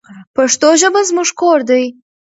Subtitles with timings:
[0.35, 1.83] پښتو ژبه زموږ کور دی.